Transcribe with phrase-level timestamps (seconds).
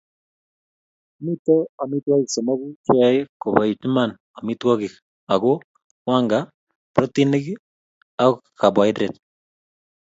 [1.23, 4.93] mito amitwogik somoku che yoe koboit iman amitwogik
[5.33, 5.51] aku;
[6.07, 6.39] wanga,
[6.93, 7.45] protinik
[8.25, 9.15] ak kaboaidret